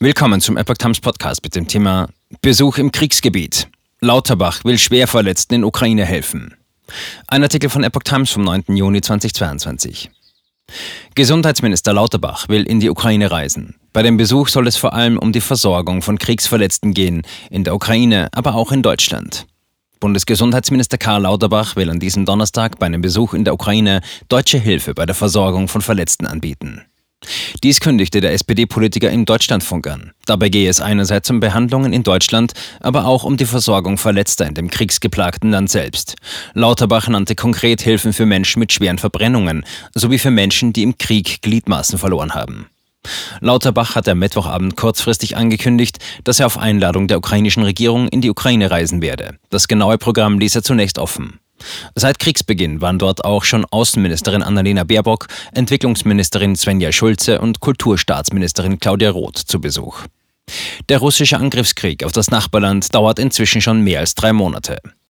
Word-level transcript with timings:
Willkommen 0.00 0.40
zum 0.40 0.56
Epoch 0.56 0.76
Times 0.76 1.00
Podcast 1.00 1.42
mit 1.42 1.56
dem 1.56 1.66
Thema 1.66 2.08
Besuch 2.40 2.78
im 2.78 2.92
Kriegsgebiet. 2.92 3.66
Lauterbach 4.00 4.62
will 4.62 4.78
Schwerverletzten 4.78 5.56
in 5.56 5.64
Ukraine 5.64 6.04
helfen. 6.04 6.54
Ein 7.26 7.42
Artikel 7.42 7.68
von 7.68 7.82
Epoch 7.82 8.04
Times 8.04 8.30
vom 8.30 8.44
9. 8.44 8.76
Juni 8.76 9.00
2022. 9.00 10.08
Gesundheitsminister 11.16 11.92
Lauterbach 11.92 12.48
will 12.48 12.62
in 12.62 12.78
die 12.78 12.90
Ukraine 12.90 13.32
reisen. 13.32 13.74
Bei 13.92 14.04
dem 14.04 14.16
Besuch 14.16 14.46
soll 14.46 14.68
es 14.68 14.76
vor 14.76 14.92
allem 14.92 15.18
um 15.18 15.32
die 15.32 15.40
Versorgung 15.40 16.00
von 16.00 16.16
Kriegsverletzten 16.16 16.94
gehen, 16.94 17.22
in 17.50 17.64
der 17.64 17.74
Ukraine, 17.74 18.28
aber 18.30 18.54
auch 18.54 18.70
in 18.70 18.84
Deutschland. 18.84 19.48
Bundesgesundheitsminister 19.98 20.98
Karl 20.98 21.22
Lauterbach 21.22 21.74
will 21.74 21.90
an 21.90 21.98
diesem 21.98 22.24
Donnerstag 22.24 22.78
bei 22.78 22.86
einem 22.86 23.02
Besuch 23.02 23.34
in 23.34 23.44
der 23.44 23.54
Ukraine 23.54 24.02
deutsche 24.28 24.58
Hilfe 24.58 24.94
bei 24.94 25.06
der 25.06 25.16
Versorgung 25.16 25.66
von 25.66 25.80
Verletzten 25.80 26.26
anbieten. 26.26 26.82
Dies 27.62 27.80
kündigte 27.80 28.20
der 28.20 28.32
SPD-Politiker 28.32 29.10
im 29.10 29.24
Deutschlandfunk 29.24 29.86
an. 29.86 30.12
Dabei 30.26 30.48
gehe 30.48 30.68
es 30.68 30.80
einerseits 30.80 31.30
um 31.30 31.40
Behandlungen 31.40 31.92
in 31.92 32.02
Deutschland, 32.02 32.52
aber 32.80 33.06
auch 33.06 33.24
um 33.24 33.36
die 33.36 33.46
Versorgung 33.46 33.98
Verletzter 33.98 34.46
in 34.46 34.54
dem 34.54 34.70
kriegsgeplagten 34.70 35.50
Land 35.50 35.70
selbst. 35.70 36.16
Lauterbach 36.54 37.08
nannte 37.08 37.34
konkret 37.34 37.80
Hilfen 37.80 38.12
für 38.12 38.26
Menschen 38.26 38.60
mit 38.60 38.72
schweren 38.72 38.98
Verbrennungen 38.98 39.64
sowie 39.94 40.18
für 40.18 40.30
Menschen, 40.30 40.72
die 40.72 40.82
im 40.82 40.98
Krieg 40.98 41.42
Gliedmaßen 41.42 41.98
verloren 41.98 42.34
haben. 42.34 42.66
Lauterbach 43.40 43.94
hat 43.94 44.08
am 44.08 44.18
Mittwochabend 44.18 44.76
kurzfristig 44.76 45.36
angekündigt, 45.36 45.98
dass 46.24 46.40
er 46.40 46.46
auf 46.46 46.58
Einladung 46.58 47.08
der 47.08 47.18
ukrainischen 47.18 47.62
Regierung 47.62 48.08
in 48.08 48.20
die 48.20 48.30
Ukraine 48.30 48.70
reisen 48.70 49.02
werde. 49.02 49.38
Das 49.50 49.68
genaue 49.68 49.98
Programm 49.98 50.38
ließ 50.38 50.56
er 50.56 50.62
zunächst 50.62 50.98
offen. 50.98 51.38
Seit 51.94 52.18
Kriegsbeginn 52.18 52.80
waren 52.80 52.98
dort 52.98 53.24
auch 53.24 53.44
schon 53.44 53.64
Außenministerin 53.64 54.42
Annalena 54.42 54.84
Baerbock, 54.84 55.26
Entwicklungsministerin 55.52 56.56
Svenja 56.56 56.92
Schulze 56.92 57.40
und 57.40 57.60
Kulturstaatsministerin 57.60 58.78
Claudia 58.78 59.10
Roth 59.10 59.38
zu 59.38 59.60
Besuch. 59.60 60.02
Der 60.88 60.98
russische 60.98 61.38
Angriffskrieg 61.38 62.04
auf 62.04 62.12
das 62.12 62.30
Nachbarland 62.30 62.94
dauert 62.94 63.18
inzwischen 63.18 63.60
schon 63.60 63.82
mehr 63.82 64.00
als 64.00 64.14
drei 64.14 64.32
Monate. 64.32 64.80